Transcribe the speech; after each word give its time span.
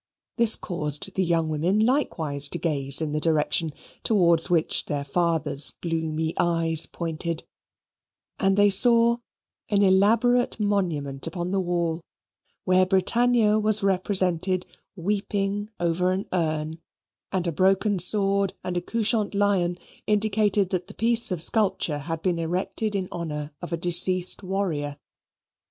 This 0.37 0.55
caused 0.55 1.13
the 1.13 1.23
young 1.23 1.47
women 1.47 1.77
likewise 1.77 2.47
to 2.47 2.57
gaze 2.57 3.01
in 3.01 3.11
the 3.11 3.19
direction 3.19 3.71
towards 4.01 4.49
which 4.49 4.85
their 4.85 5.03
father's 5.05 5.75
gloomy 5.79 6.33
eyes 6.39 6.87
pointed: 6.87 7.43
and 8.39 8.57
they 8.57 8.71
saw 8.71 9.17
an 9.69 9.83
elaborate 9.83 10.59
monument 10.59 11.27
upon 11.27 11.51
the 11.51 11.59
wall, 11.61 12.01
where 12.63 12.83
Britannia 12.83 13.59
was 13.59 13.83
represented 13.83 14.65
weeping 14.95 15.69
over 15.79 16.11
an 16.11 16.25
urn, 16.33 16.79
and 17.31 17.45
a 17.45 17.51
broken 17.51 17.99
sword 17.99 18.55
and 18.63 18.75
a 18.77 18.81
couchant 18.81 19.35
lion 19.35 19.77
indicated 20.07 20.71
that 20.71 20.87
the 20.87 20.95
piece 20.95 21.29
of 21.29 21.43
sculpture 21.43 21.99
had 21.99 22.23
been 22.23 22.39
erected 22.39 22.95
in 22.95 23.07
honour 23.11 23.53
of 23.61 23.71
a 23.71 23.77
deceased 23.77 24.41
warrior. 24.41 24.97